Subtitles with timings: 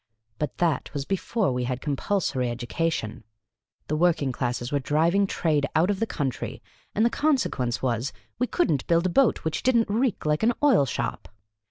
[0.39, 3.23] But that was before we had compulsory education.
[3.87, 6.59] The working classes were driving trade out of the country,
[6.95, 10.41] and the consequence was, we could n't build a boat which did n't reek like
[10.41, 11.27] an oil shop.